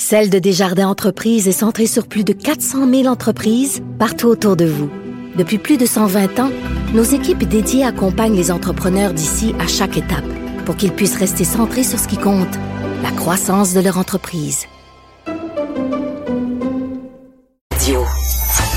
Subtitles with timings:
[0.00, 4.64] Celle de Desjardins Entreprises est centrée sur plus de 400 000 entreprises partout autour de
[4.64, 4.88] vous.
[5.36, 6.50] Depuis plus de 120 ans,
[6.94, 10.24] nos équipes dédiées accompagnent les entrepreneurs d'ici à chaque étape
[10.64, 12.54] pour qu'ils puissent rester centrés sur ce qui compte,
[13.02, 14.66] la croissance de leur entreprise.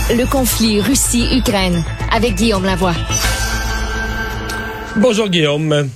[0.09, 2.95] Le conflit Russie-Ukraine avec Guillaume Lavoie.
[4.97, 5.87] Bonjour Guillaume.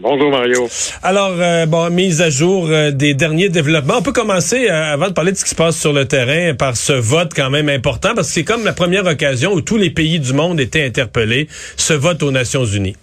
[0.00, 0.68] Bonjour Mario.
[1.02, 3.94] Alors, euh, bon, mise à jour euh, des derniers développements.
[3.98, 6.54] On peut commencer, euh, avant de parler de ce qui se passe sur le terrain,
[6.54, 9.76] par ce vote quand même important, parce que c'est comme la première occasion où tous
[9.76, 12.94] les pays du monde étaient interpellés, ce vote aux Nations Unies.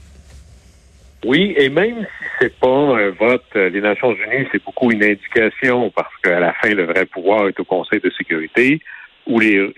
[1.26, 5.92] Oui, et même si c'est pas un vote des Nations Unies, c'est beaucoup une indication,
[5.94, 8.80] parce qu'à la fin, le vrai pouvoir est au Conseil de sécurité,
[9.28, 9.74] où les,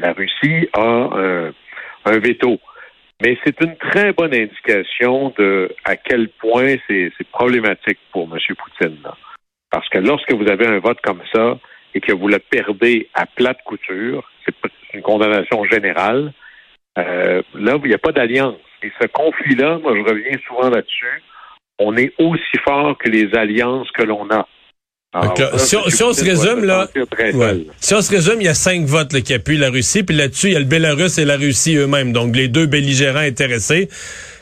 [0.00, 1.10] la Russie a
[2.06, 2.58] un veto.
[3.24, 8.38] Mais c'est une très bonne indication de à quel point c'est problématique pour M.
[8.54, 8.98] Poutine.
[9.70, 11.58] Parce que lorsque vous avez un vote comme ça
[11.94, 14.54] et que vous le perdez à plate couture, c'est
[14.92, 16.34] une condamnation générale.
[16.98, 18.60] Euh, là, il n'y a pas d'alliance.
[18.82, 21.22] Et ce conflit-là, moi, je reviens souvent là-dessus.
[21.78, 24.46] On est aussi fort que les alliances que l'on a
[25.58, 26.88] si, on, se résume, là,
[27.80, 30.48] si on se résume, il y a cinq votes qui appuient la Russie, puis là-dessus,
[30.48, 33.88] il y a le Bélarus et la Russie eux-mêmes, donc les deux belligérants intéressés.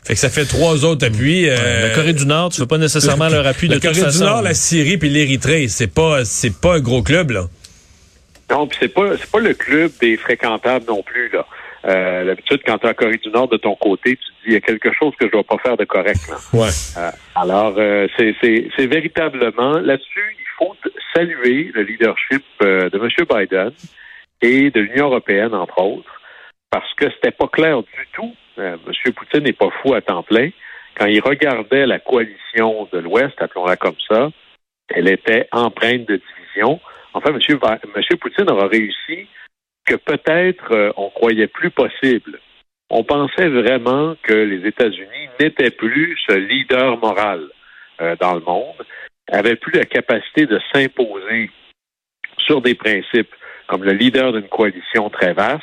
[0.04, 1.48] Fait que ça fait trois autres appuis.
[1.48, 4.00] Euh, la Corée du Nord, tu veux pas nécessairement leur appui de la toute façon.
[4.00, 7.30] La Corée du Nord, la Syrie puis l'Érythrée, c'est pas c'est pas un gros club
[7.30, 7.48] là.
[8.50, 11.46] Non, puis c'est pas c'est pas le club des fréquentables non plus là.
[11.84, 14.46] Euh, D'habitude, quand tu es en Corée du Nord de ton côté, tu te dis
[14.48, 16.20] il y a quelque chose que je dois pas faire de correct.
[16.28, 16.36] Là.
[16.52, 16.68] Ouais.
[16.96, 20.76] Euh, alors, euh, c'est véritablement là-dessus, faut
[21.14, 23.08] saluer le leadership euh, de M.
[23.28, 23.72] Biden
[24.40, 26.20] et de l'Union européenne, entre autres,
[26.70, 28.34] parce que c'était pas clair du tout.
[28.58, 29.12] Euh, M.
[29.12, 30.50] Poutine n'est pas fou à temps plein.
[30.96, 34.28] Quand il regardait la coalition de l'Ouest, appelons-la comme ça,
[34.94, 36.80] elle était empreinte de division.
[37.14, 37.38] Enfin, M.
[37.96, 39.26] Monsieur Poutine aura réussi
[39.84, 42.40] que peut-être euh, on croyait plus possible.
[42.90, 47.48] On pensait vraiment que les États-Unis n'étaient plus ce leader moral
[48.20, 48.84] dans le monde
[49.30, 51.50] avait plus la capacité de s'imposer
[52.38, 53.34] sur des principes
[53.66, 55.62] comme le leader d'une coalition très vaste.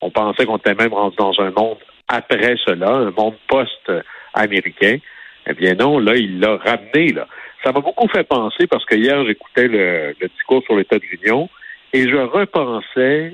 [0.00, 1.78] On pensait qu'on était même rendu dans un monde
[2.08, 4.98] après cela, un monde post-américain.
[5.46, 7.12] Eh bien non, là, il l'a ramené.
[7.12, 7.26] Là.
[7.62, 11.48] Ça m'a beaucoup fait penser parce que hier, j'écoutais le, discours sur l'État de l'Union
[11.92, 13.32] et je repensais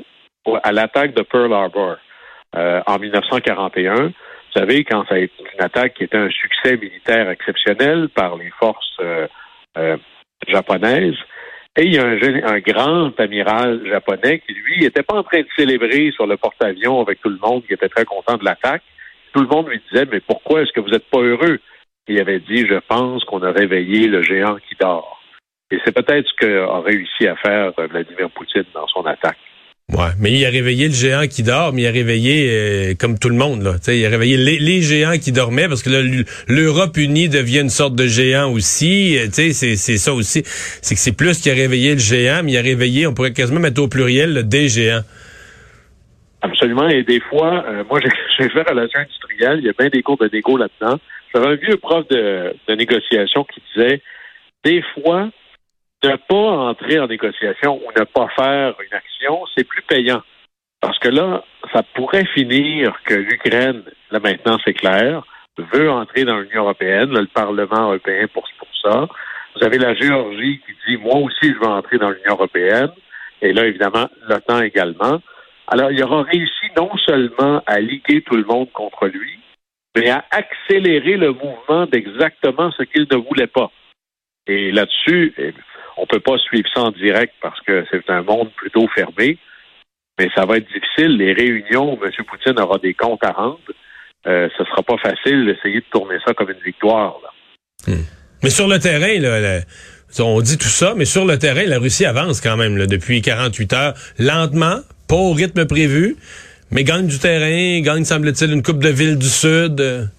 [0.62, 1.96] à l'attaque de Pearl Harbor
[2.56, 4.06] euh, en 1941.
[4.06, 4.12] Vous
[4.54, 8.50] savez, quand ça a été une attaque qui était un succès militaire exceptionnel par les
[8.58, 9.26] forces euh,
[9.78, 9.96] euh,
[10.48, 11.16] japonaise.
[11.76, 15.48] Et il y a un, grand amiral japonais qui, lui, n'était pas en train de
[15.56, 18.82] célébrer sur le porte-avions avec tout le monde, qui était très content de l'attaque.
[19.32, 21.60] Tout le monde lui disait, mais pourquoi est-ce que vous n'êtes pas heureux?
[22.08, 25.22] il avait dit, je pense qu'on a réveillé le géant qui dort.
[25.70, 29.38] Et c'est peut-être ce qu'a réussi à faire Vladimir Poutine dans son attaque.
[29.92, 33.18] Ouais, mais il a réveillé le géant qui dort, mais il a réveillé euh, comme
[33.18, 33.72] tout le monde là.
[33.88, 35.90] il a réveillé les, géants qui dormaient parce que
[36.46, 39.18] l'Europe unie devient une sorte de géant aussi.
[39.18, 40.42] Euh, c'est c'est ça aussi.
[40.44, 43.32] C'est que c'est plus qu'il a réveillé le géant, mais il a réveillé, on pourrait
[43.32, 45.02] quasiment mettre au pluriel des géants.
[46.42, 46.88] Absolument.
[46.88, 49.58] Et des fois, euh, moi j'ai fait relation industrielle.
[49.58, 51.00] Il y a bien des cours de négo là-dedans.
[51.34, 54.00] J'avais un vieux prof de, de négociation qui disait
[54.64, 55.30] des fois
[56.03, 60.22] ne pas entrer en négociation ou ne pas faire une action, c'est plus payant.
[60.81, 65.22] Parce que là, ça pourrait finir que l'Ukraine, là maintenant c'est clair,
[65.72, 69.09] veut entrer dans l'Union européenne, le Parlement européen pour, pour ça.
[69.55, 72.91] Vous avez la Géorgie qui dit, moi aussi, je veux entrer dans l'Union européenne.
[73.43, 75.21] Et là, évidemment, l'OTAN également.
[75.67, 79.38] Alors, il aura réussi non seulement à liguer tout le monde contre lui,
[79.96, 83.70] mais à accélérer le mouvement d'exactement ce qu'il ne voulait pas.
[84.46, 85.35] Et là-dessus,
[85.96, 89.38] on peut pas suivre ça en direct parce que c'est un monde plutôt fermé,
[90.19, 91.16] mais ça va être difficile.
[91.16, 92.10] Les réunions M.
[92.26, 93.58] Poutine aura des comptes à rendre,
[94.26, 97.16] euh, ce sera pas facile d'essayer de tourner ça comme une victoire.
[97.87, 98.04] Hmm.
[98.42, 99.60] Mais sur le terrain,
[100.19, 103.72] on dit tout ça, mais sur le terrain, la Russie avance quand même depuis 48
[103.72, 106.16] heures, lentement, pas au rythme prévu,
[106.70, 110.10] mais gagne du terrain, gagne, semble-t-il, une coupe de ville du Sud.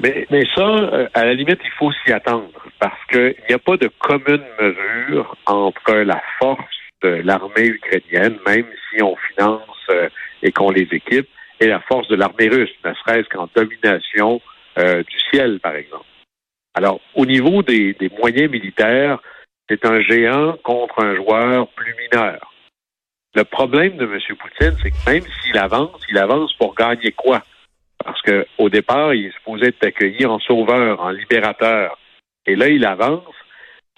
[0.00, 3.58] Mais, mais ça, euh, à la limite, il faut s'y attendre parce qu'il n'y a
[3.58, 6.60] pas de commune mesure entre la force
[7.02, 10.08] de l'armée ukrainienne, même si on finance euh,
[10.42, 11.28] et qu'on les équipe,
[11.60, 14.40] est la force de l'armée russe, ne serait-ce qu'en domination
[14.78, 16.04] euh, du ciel, par exemple.
[16.74, 19.18] Alors, au niveau des, des moyens militaires,
[19.68, 22.52] c'est un géant contre un joueur plus mineur.
[23.34, 24.18] Le problème de M.
[24.36, 27.42] Poutine, c'est que même s'il avance, il avance pour gagner quoi?
[28.04, 31.98] Parce qu'au départ, il est supposé être accueilli en sauveur, en libérateur.
[32.46, 33.34] Et là, il avance.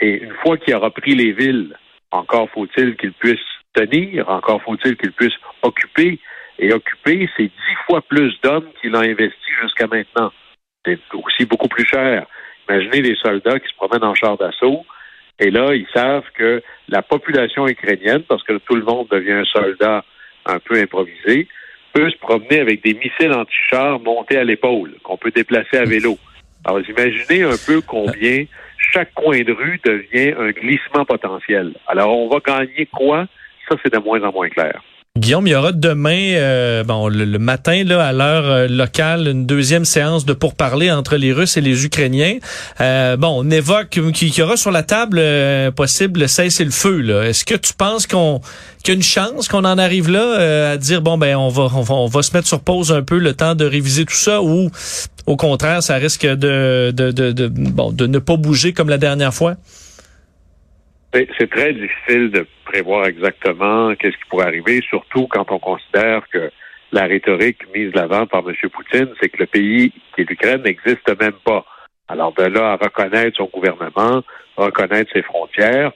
[0.00, 1.76] Et une fois qu'il aura pris les villes,
[2.10, 3.38] encore faut-il qu'il puisse
[3.74, 6.18] tenir, encore faut-il qu'il puisse occuper.
[6.58, 10.32] Et occuper, c'est dix fois plus d'hommes qu'il a investi jusqu'à maintenant.
[10.84, 12.26] C'est aussi beaucoup plus cher.
[12.68, 14.84] Imaginez les soldats qui se promènent en char d'assaut.
[15.38, 19.44] Et là, ils savent que la population ukrainienne, parce que tout le monde devient un
[19.44, 20.04] soldat
[20.46, 21.48] un peu improvisé,
[21.92, 26.18] peut se promener avec des missiles anti-chars montés à l'épaule, qu'on peut déplacer à vélo.
[26.64, 28.44] Alors, imaginez un peu combien
[28.92, 31.74] chaque coin de rue devient un glissement potentiel.
[31.86, 33.26] Alors, on va gagner quoi?
[33.68, 34.82] Ça, c'est de moins en moins clair.
[35.18, 39.44] Guillaume, il y aura demain, euh, bon, le, matin là, à l'heure euh, locale, une
[39.44, 42.38] deuxième séance de pourparlers entre les Russes et les Ukrainiens.
[42.80, 45.20] Euh, bon, on évoque qu'il y aura sur la table
[45.72, 47.24] possible cesser le feu.
[47.24, 48.40] Est-ce que tu penses qu'on
[48.84, 51.68] qu'il y a une chance qu'on en arrive là à dire bon ben on va,
[51.90, 54.70] on va se mettre sur pause un peu le temps de réviser tout ça ou
[55.26, 59.34] au contraire ça risque de, de, de bon de ne pas bouger comme la dernière
[59.34, 59.56] fois?
[61.12, 66.52] C'est très difficile de prévoir exactement qu'est-ce qui pourrait arriver, surtout quand on considère que
[66.92, 68.54] la rhétorique mise l'avant par M.
[68.70, 71.64] Poutine, c'est que le pays qui est l'Ukraine n'existe même pas.
[72.08, 74.22] Alors de là à reconnaître son gouvernement,
[74.56, 75.92] reconnaître ses frontières,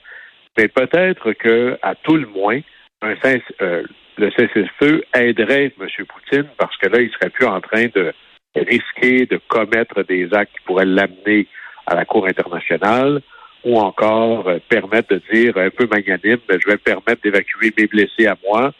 [0.57, 2.59] mais peut-être que, à tout le moins,
[3.01, 3.15] un
[3.61, 3.83] euh,
[4.17, 6.05] le cessez-le-feu aiderait M.
[6.07, 8.13] Poutine parce que là, il serait plus en train de
[8.55, 11.47] risquer de commettre des actes qui pourraient l'amener
[11.87, 13.21] à la Cour internationale
[13.65, 17.87] ou encore euh, permettre de dire un peu magnanime, ben, je vais permettre d'évacuer mes
[17.87, 18.71] blessés à moi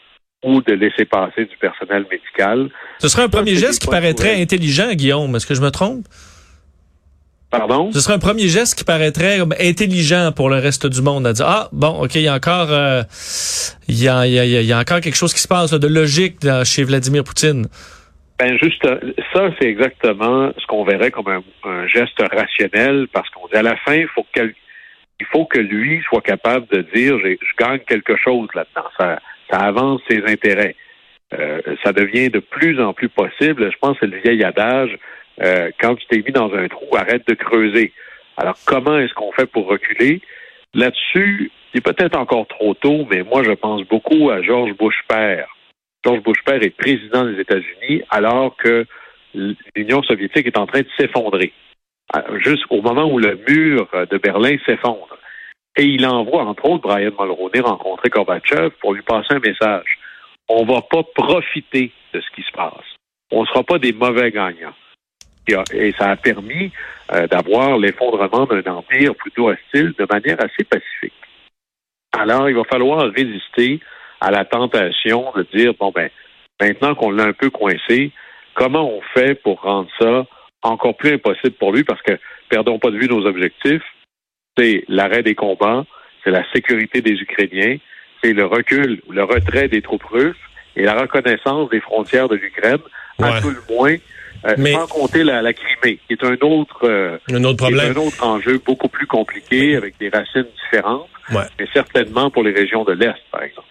[0.44, 2.70] ou de laisser passer du personnel médical.
[2.98, 5.34] Ce serait un premier geste qui paraîtrait intelligent, Guillaume.
[5.34, 6.06] Est-ce que je me trompe?
[7.50, 7.90] Pardon?
[7.92, 11.46] Ce serait un premier geste qui paraîtrait intelligent pour le reste du monde à dire
[11.46, 13.02] ah bon ok il y a encore euh,
[13.86, 16.82] il, y a, il, y a, encore quelque chose qui se passe de logique chez
[16.82, 17.68] Vladimir Poutine.
[18.40, 18.84] Ben juste
[19.32, 23.62] ça c'est exactement ce qu'on verrait comme un, un, geste rationnel parce qu'on dit à
[23.62, 24.52] la fin il faut que
[25.20, 28.88] il faut que lui soit capable de dire je gagne quelque chose là-dedans.
[28.98, 29.18] Ça,
[29.50, 30.76] avance ses intérêts.
[31.32, 33.70] Euh, ça devient de plus en plus possible.
[33.70, 34.96] Je pense que c'est le vieil adage
[35.42, 37.92] euh, quand tu t'es mis dans un trou, arrête de creuser.
[38.36, 40.20] Alors, comment est-ce qu'on fait pour reculer?
[40.74, 45.48] Là-dessus, c'est peut-être encore trop tôt, mais moi, je pense beaucoup à George Bush père.
[46.04, 48.86] George Bush père est président des États-Unis alors que
[49.74, 51.52] l'Union soviétique est en train de s'effondrer.
[52.14, 55.18] Euh, jusqu'au moment où le mur euh, de Berlin s'effondre.
[55.76, 59.98] Et il envoie, entre autres, Brian Mulroney rencontrer Gorbatchev pour lui passer un message.
[60.48, 62.84] On ne va pas profiter de ce qui se passe.
[63.32, 64.74] On ne sera pas des mauvais gagnants.
[65.72, 66.72] Et ça a permis
[67.12, 71.12] euh, d'avoir l'effondrement d'un empire plutôt hostile de manière assez pacifique.
[72.16, 73.80] Alors, il va falloir résister
[74.20, 76.08] à la tentation de dire, bon, ben,
[76.60, 78.12] maintenant qu'on l'a un peu coincé,
[78.54, 80.24] comment on fait pour rendre ça
[80.62, 82.18] encore plus impossible pour lui parce que,
[82.48, 83.82] perdons pas de vue nos objectifs,
[84.56, 85.84] c'est l'arrêt des combats,
[86.24, 87.76] c'est la sécurité des Ukrainiens,
[88.22, 90.36] c'est le recul, le retrait des troupes russes
[90.74, 92.78] et la reconnaissance des frontières de l'Ukraine,
[93.22, 93.96] à tout le moins,
[94.46, 98.24] euh, sans compter la, Crimée, qui est un autre, euh, un autre problème, un autre
[98.24, 103.14] enjeu beaucoup plus compliqué avec des racines différentes, mais certainement pour les régions de l'est,
[103.30, 103.68] par exemple.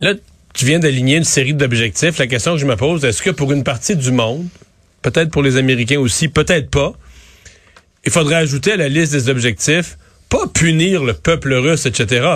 [0.00, 0.14] Là,
[0.54, 2.18] tu viens d'aligner une série d'objectifs.
[2.18, 4.48] La question que je me pose, est-ce que pour une partie du monde,
[5.10, 6.92] peut-être pour les Américains aussi, peut-être pas.
[8.04, 9.98] Il faudrait ajouter à la liste des objectifs,
[10.28, 12.26] pas punir le peuple russe, etc.,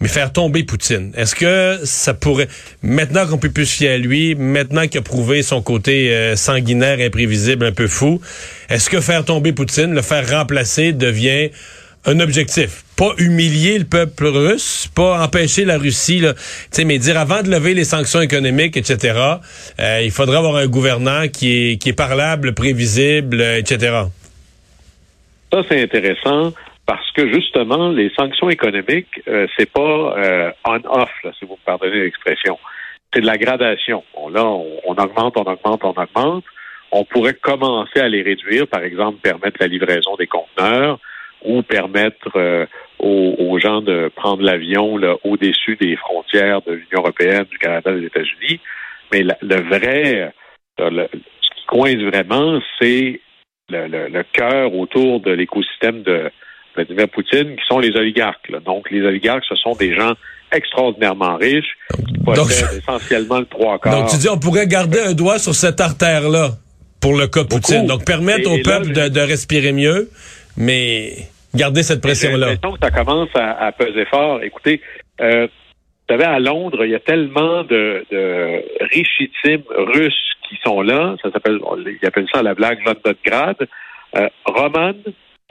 [0.00, 1.12] mais faire tomber Poutine.
[1.14, 2.48] Est-ce que ça pourrait,
[2.82, 6.36] maintenant qu'on peut plus se fier à lui, maintenant qu'il a prouvé son côté euh,
[6.36, 8.20] sanguinaire, imprévisible, un peu fou,
[8.70, 11.50] est-ce que faire tomber Poutine, le faire remplacer, devient
[12.06, 12.84] un objectif.
[12.96, 16.32] Pas humilier le peuple russe, pas empêcher la Russie, là,
[16.84, 19.18] mais dire avant de lever les sanctions économiques, etc.,
[19.80, 24.04] euh, il faudra avoir un gouvernant qui est, parlable, prévisible, etc.
[25.52, 26.52] Ça, c'est intéressant
[26.86, 32.04] parce que justement, les sanctions économiques, euh, c'est pas euh, on-off, si vous me pardonnez
[32.04, 32.58] l'expression.
[33.12, 34.04] C'est de la gradation.
[34.30, 36.44] Là, on, augmente, on augmente, on augmente.
[36.92, 40.98] On pourrait commencer à les réduire, par exemple, permettre la livraison des conteneurs,
[41.44, 42.66] ou permettre euh,
[42.98, 48.60] aux, gens de prendre l'avion au-dessus des frontières de l'Union européenne, du Canada, des États-Unis.
[49.12, 50.32] Mais le vrai,
[50.80, 53.20] euh, ce qui coince vraiment, c'est
[53.68, 56.30] le, cœur autour de l'écosystème de
[56.74, 58.50] Vladimir Poutine, qui sont les oligarques.
[58.64, 60.14] Donc, les oligarques, ce sont des gens
[60.52, 61.76] extraordinairement riche,
[62.24, 64.00] possède essentiellement le trois quarts.
[64.00, 66.50] Donc tu dis on pourrait garder un doigt sur cette artère-là
[67.00, 67.86] pour le cas Poutine.
[67.86, 70.10] Donc permettre au peuple de, respirer mieux,
[70.56, 72.50] mais garder cette pression-là.
[72.50, 74.42] J'ai que ça commence à, peser fort.
[74.42, 74.80] Écoutez,
[75.20, 80.14] euh, vous savez, à Londres, il y a tellement de, de richitimes russes
[80.48, 81.16] qui sont là.
[81.22, 81.58] Ça s'appelle,
[82.00, 83.56] ils appellent ça la blague Londongrad.
[84.16, 84.94] Euh, Roman,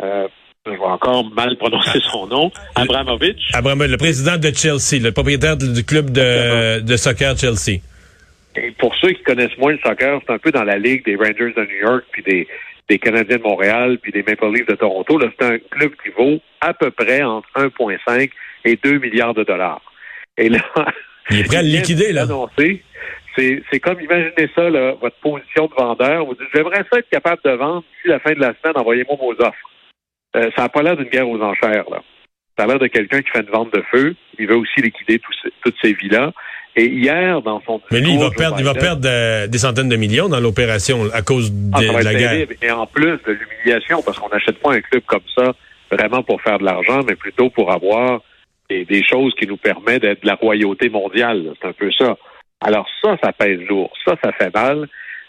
[0.02, 0.28] euh,
[0.66, 3.52] je vais encore mal prononcer son nom, Abramovich.
[3.54, 7.82] Abramovich, le président de Chelsea, le propriétaire du club de, de soccer Chelsea.
[8.56, 11.16] Et pour ceux qui connaissent moins le soccer, c'est un peu dans la ligue des
[11.18, 12.48] Rangers de New York, puis des,
[12.90, 15.18] des Canadiens de Montréal, puis des Maple Leafs de Toronto.
[15.18, 18.30] Là, c'est un club qui vaut à peu près entre 1,5
[18.66, 19.82] et 2 milliards de dollars.
[20.38, 20.60] Et là,
[21.30, 22.26] il est prêt à le liquider, là.
[23.38, 26.26] C'est comme, imaginez ça, là, votre position de vendeur.
[26.26, 29.18] Vous dites, j'aimerais ça être capable de vendre d'ici la fin de la semaine, envoyez-moi
[29.20, 29.72] vos offres.
[30.36, 32.02] Euh, ça n'a pas l'air d'une guerre aux enchères, là.
[32.58, 34.16] Ça a l'air de quelqu'un qui fait une vente de feu.
[34.40, 35.20] Il veut aussi liquider
[35.62, 36.32] toutes ces villas.
[36.78, 39.88] Et hier, dans son Mais lui, il va perdre, il va perdre euh, des centaines
[39.88, 42.48] de millions dans l'opération à cause ah, de, la guerre.
[42.62, 45.54] Et en plus de l'humiliation, parce qu'on n'achète pas un club comme ça
[45.90, 48.22] vraiment pour faire de l'argent, mais plutôt pour avoir
[48.70, 51.54] des, choses qui nous permettent d'être de la royauté mondiale.
[51.62, 52.18] C'est un peu ça.
[52.60, 53.94] Alors ça, ça pèse lourd.
[54.04, 54.88] Ça, ça fait mal.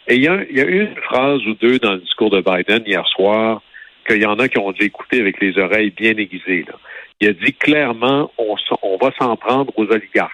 [0.08, 2.82] Et il y a, y a une phrase ou deux dans le discours de Biden
[2.86, 3.62] hier soir
[4.08, 6.64] qu'il y en a qui ont dû écouter avec les oreilles bien aiguisées.
[6.66, 6.74] Là.
[7.20, 10.32] Il a dit clairement, on, on va s'en prendre aux oligarques.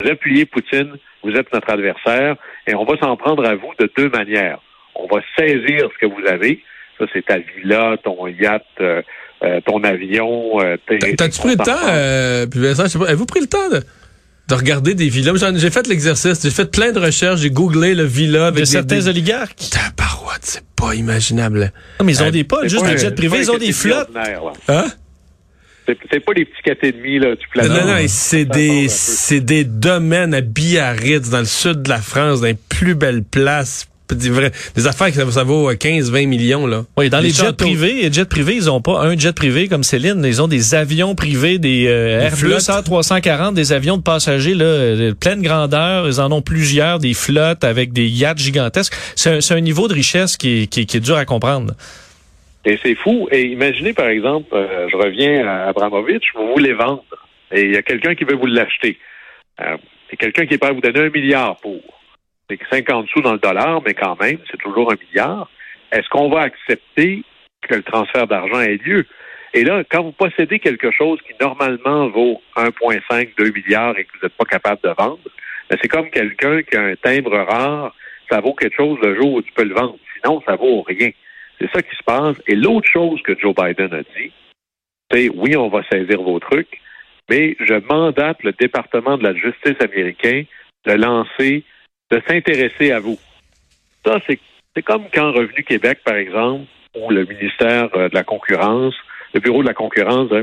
[0.00, 2.36] Vous appuyez Poutine, vous êtes notre adversaire,
[2.66, 4.58] et on va s'en prendre à vous de deux manières.
[4.94, 6.62] On va saisir ce que vous avez.
[6.98, 9.02] Ça, c'est ta villa, ton yacht, euh,
[9.42, 10.60] euh, ton avion.
[10.60, 10.76] Euh,
[11.16, 13.80] T'as-tu pris le temps, euh, puis Vincent, je sais pas, avez-vous pris le temps de,
[14.48, 15.34] de regarder des villas?
[15.56, 19.06] J'ai fait l'exercice, j'ai fait plein de recherches, j'ai googlé le villa avec de certains
[19.08, 19.56] oligarques.
[19.70, 21.72] Tabarouette, c'est pas imaginable.
[21.98, 24.10] Non, mais ils ont des pas, juste des jets privés, ils ont des flottes.
[24.68, 24.84] Hein?
[25.86, 27.70] C'est pas des petits quatre et demi là, du planète.
[27.70, 32.40] Non, non, c'est des, c'est des domaines à Biarritz, dans le sud de la France,
[32.40, 36.84] dans les plus belles places des affaires qui ça, vaut 15-20 millions là.
[36.96, 39.82] Oui, dans les, jets privés, les jets privés, ils ont pas un jet privé comme
[39.82, 44.96] Céline, ils ont des avions privés, des euh, Airbus A340, des avions de passagers là,
[44.96, 48.94] de pleine grandeur, ils en ont plusieurs, des flottes avec des yachts gigantesques.
[49.16, 51.72] C'est un, niveau de richesse qui est, qui, est dur à comprendre.
[52.64, 53.28] Et c'est fou.
[53.30, 57.04] Et imaginez, par exemple, euh, je reviens à Abramovich, vous voulez vendre.
[57.52, 58.98] Et il y a quelqu'un qui veut vous l'acheter.
[59.60, 59.76] Euh,
[60.08, 61.80] c'est quelqu'un qui est prêt à vous donner un milliard pour.
[62.48, 65.50] C'est 50 sous dans le dollar, mais quand même, c'est toujours un milliard.
[65.92, 67.22] Est-ce qu'on va accepter
[67.62, 69.06] que le transfert d'argent ait lieu?
[69.54, 74.10] Et là, quand vous possédez quelque chose qui normalement vaut 1,5, 2 milliards et que
[74.14, 75.20] vous n'êtes pas capable de vendre,
[75.70, 77.94] ben, c'est comme quelqu'un qui a un timbre rare,
[78.28, 79.96] ça vaut quelque chose le jour où tu peux le vendre.
[80.16, 81.10] Sinon, ça vaut rien.
[81.64, 82.36] C'est ça qui se passe.
[82.46, 84.32] Et l'autre chose que Joe Biden a dit,
[85.10, 86.80] c'est oui, on va saisir vos trucs,
[87.30, 90.44] mais je mandate le département de la justice américain
[90.84, 91.64] de lancer
[92.10, 93.18] de s'intéresser à vous.
[94.04, 98.94] Ça, c'est comme quand Revenu Québec, par exemple, ou le ministère euh, de la concurrence,
[99.32, 100.42] le bureau de la concurrence, hein,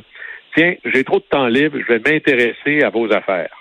[0.55, 3.55] tiens, j'ai trop de temps libre, je vais m'intéresser à vos affaires.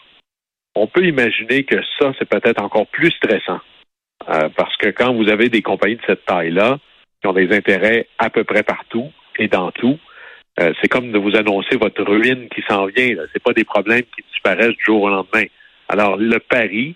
[0.75, 3.61] On peut imaginer que ça, c'est peut-être encore plus stressant.
[4.29, 6.79] Euh, parce que quand vous avez des compagnies de cette taille-là,
[7.21, 9.99] qui ont des intérêts à peu près partout et dans tout,
[10.61, 13.09] euh, c'est comme de vous annoncer votre ruine qui s'en vient.
[13.09, 15.45] Ce n'est pas des problèmes qui disparaissent du jour au lendemain.
[15.89, 16.95] Alors, le pari,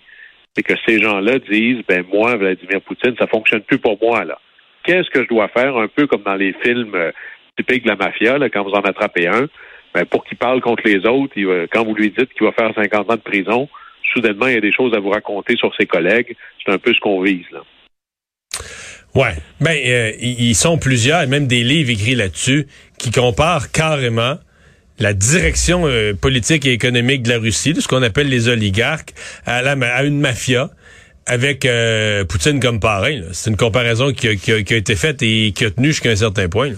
[0.53, 4.39] c'est que ces gens-là disent, ben moi, Vladimir Poutine, ça fonctionne plus pour moi là.
[4.83, 7.11] Qu'est-ce que je dois faire, un peu comme dans les films euh,
[7.57, 9.47] typiques de la mafia, là, quand vous en attrapez un,
[9.93, 11.33] ben, pour qu'il parle contre les autres,
[11.71, 13.69] quand vous lui dites qu'il va faire 50 ans de prison,
[14.13, 16.35] soudainement, il y a des choses à vous raconter sur ses collègues.
[16.63, 17.61] C'est un peu ce qu'on vise là.
[19.15, 22.67] Ouais, ben euh, ils sont plusieurs, et même des livres écrits là-dessus,
[22.97, 24.35] qui comparent carrément
[24.99, 29.13] la direction euh, politique et économique de la Russie, de ce qu'on appelle les oligarques,
[29.45, 30.69] à, à une mafia
[31.27, 33.19] avec euh, Poutine comme parrain.
[33.31, 36.15] C'est une comparaison qui a, qui, a, été faite et qui a tenu jusqu'à un
[36.15, 36.71] certain point.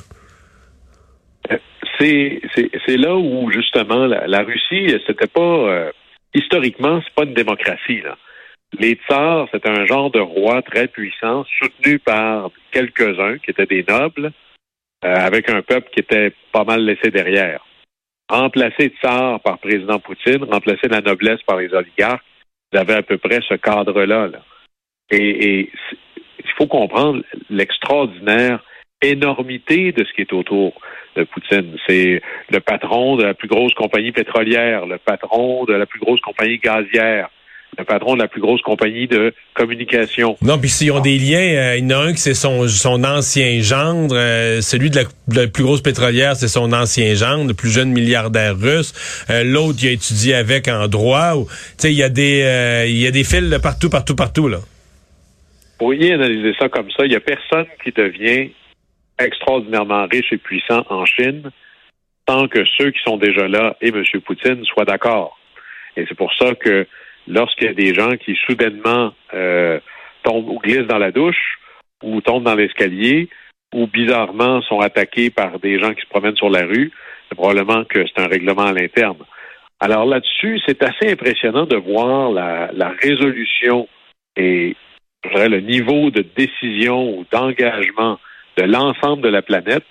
[2.00, 5.92] C'est là où justement la, Russie, c'était pas euh,
[6.34, 8.02] historiquement, c'est pas une démocratie.
[8.02, 8.18] Là.
[8.80, 13.86] Les tsars, c'était un genre de roi très puissant, soutenu par quelques-uns qui étaient des
[13.88, 14.32] nobles,
[15.02, 17.62] avec un peuple qui était pas mal laissé derrière
[18.30, 22.24] remplacer tsar par président Poutine, remplacer la noblesse par les oligarques,
[22.72, 24.30] vous avez à peu près ce cadre-là.
[25.10, 25.70] Et,
[26.40, 28.64] il faut comprendre l'extraordinaire
[29.02, 30.74] énormité de ce qui est autour
[31.16, 31.78] de Poutine.
[31.88, 36.22] C'est le patron de la plus grosse compagnie pétrolière, le patron de la plus grosse
[36.22, 37.30] compagnie gazière,
[37.78, 40.38] le patron de la plus grosse compagnie de communication.
[40.42, 42.68] Non, puis s'ils ont des liens, euh, il y en a un qui c'est son,
[42.68, 47.54] son ancien gendre, euh, celui de la, plus grosse pétrolière, c'est son ancien gendre, le
[47.54, 48.94] plus jeune milliardaire russe.
[49.30, 51.34] Euh, l'autre, il a étudié avec en droit.
[51.36, 51.48] Tu
[51.78, 54.58] sais, il y a des il y a des fils de partout, partout, partout là.
[54.58, 57.06] Vous pourriez analyser ça comme ça.
[57.06, 58.50] Il y a personne qui devient
[59.20, 61.52] extraordinairement riche et puissant en Chine
[62.26, 64.04] tant que ceux qui sont déjà là et M.
[64.26, 65.40] Poutine soient d'accord.
[65.96, 66.86] Et c'est pour ça que
[67.28, 69.80] lorsqu'il y a des gens qui soudainement euh,
[70.24, 71.60] tombent ou glissent dans la douche
[72.04, 73.30] ou tombent dans l'escalier
[73.74, 76.92] ou bizarrement sont attaqués par des gens qui se promènent sur la rue,
[77.28, 79.18] c'est probablement que c'est un règlement à l'interne.
[79.80, 83.88] Alors là-dessus, c'est assez impressionnant de voir la, la résolution
[84.36, 84.76] et
[85.24, 88.20] je dirais, le niveau de décision ou d'engagement
[88.58, 89.86] de l'ensemble de la planète.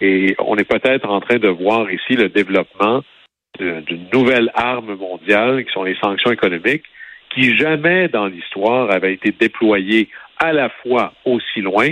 [0.00, 3.02] Et on est peut-être en train de voir ici le développement
[3.58, 6.84] d'une nouvelle arme mondiale qui sont les sanctions économiques,
[7.34, 11.88] qui jamais dans l'histoire avaient été déployées à la fois aussi loin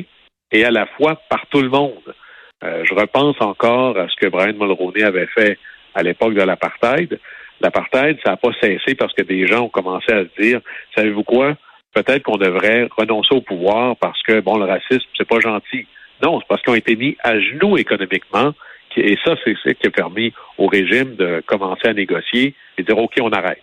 [0.53, 2.15] et à la fois par tout le monde.
[2.63, 5.59] Euh, je repense encore à ce que Brian Mulroney avait fait
[5.95, 7.19] à l'époque de l'apartheid.
[7.61, 10.61] L'apartheid, ça n'a pas cessé parce que des gens ont commencé à se dire,
[10.97, 11.57] savez-vous quoi,
[11.95, 15.87] peut-être qu'on devrait renoncer au pouvoir parce que, bon, le racisme, c'est pas gentil.
[16.23, 18.53] Non, c'est parce qu'ils ont été mis à genoux économiquement
[18.97, 22.99] et ça, c'est ce qui a permis au régime de commencer à négocier et dire
[22.99, 23.63] OK, on arrête.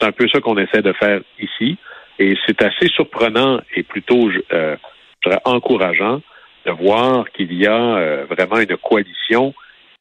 [0.00, 1.78] C'est un peu ça qu'on essaie de faire ici.
[2.18, 4.76] Et c'est assez surprenant et plutôt euh,
[5.44, 6.20] encourageant
[6.66, 9.54] de voir qu'il y a euh, vraiment une coalition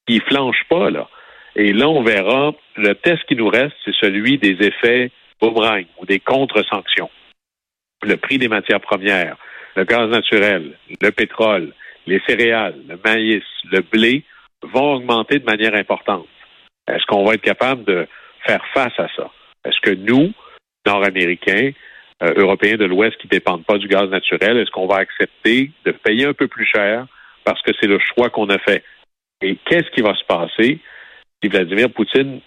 [0.08, 1.08] qui flanche pas là.
[1.56, 2.54] Et là, on verra.
[2.75, 5.12] Le test qui nous reste, c'est celui des effets
[5.42, 7.10] boomerang ou des contre-sanctions.
[8.04, 9.36] Le prix des matières premières,
[9.75, 11.74] le gaz naturel, le pétrole,
[12.08, 14.24] les céréales, le maïs, le blé
[14.63, 16.27] vont augmenter de manière importante.
[16.88, 18.08] Est-ce qu'on va être capable de
[18.46, 19.32] faire face à ça?
[19.65, 20.32] Est-ce que nous,
[20.86, 21.72] Nord-Américains,
[22.24, 25.72] euh, Européens de l'Ouest qui ne dépendent pas du gaz naturel, est-ce qu'on va accepter
[25.86, 27.06] de payer un peu plus cher
[27.44, 28.84] parce que c'est le choix qu'on a fait?
[29.41, 30.80] Et qu'est-ce qui va se passer
[31.41, 32.41] si Vladimir Poutine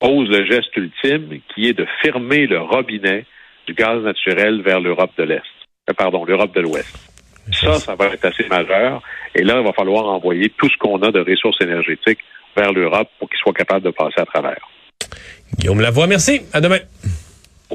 [0.00, 3.24] pose le geste ultime qui est de fermer le robinet
[3.66, 5.42] du gaz naturel vers l'Europe de l'Est?
[5.88, 7.08] Euh, pardon, l'Europe de l'Ouest.
[7.52, 9.02] Ça, ça va être assez majeur.
[9.34, 12.18] Et là, il va falloir envoyer tout ce qu'on a de ressources énergétiques
[12.56, 14.68] vers l'Europe pour qu'ils soient capables de passer à travers.
[15.58, 16.42] Guillaume Lavoie, merci.
[16.52, 16.78] À demain.